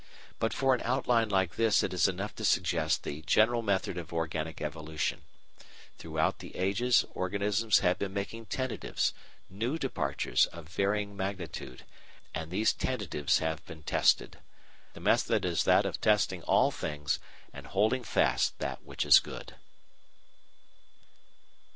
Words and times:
But 0.39 0.51
for 0.51 0.73
an 0.73 0.81
outline 0.83 1.29
like 1.29 1.57
this 1.57 1.83
it 1.83 1.93
is 1.93 2.07
enough 2.07 2.33
to 2.37 2.43
suggest 2.43 3.03
the 3.03 3.21
general 3.27 3.61
method 3.61 3.99
of 3.99 4.11
organic 4.11 4.59
evolution: 4.59 5.21
Throughout 5.99 6.39
the 6.39 6.55
ages 6.55 7.05
organisms 7.13 7.81
have 7.81 7.99
been 7.99 8.11
making 8.11 8.47
tentatives 8.47 9.13
new 9.47 9.77
departures 9.77 10.47
of 10.47 10.67
varying 10.69 11.15
magnitude 11.15 11.83
and 12.33 12.49
these 12.49 12.73
tentatives 12.73 13.37
have 13.41 13.63
been 13.67 13.83
tested. 13.83 14.39
The 14.93 15.01
method 15.01 15.45
is 15.45 15.65
that 15.65 15.85
of 15.85 16.01
testing 16.01 16.41
all 16.45 16.71
things 16.71 17.19
and 17.53 17.67
holding 17.67 18.03
fast 18.03 18.57
that 18.57 18.83
which 18.83 19.05
is 19.05 19.19
good. 19.19 19.53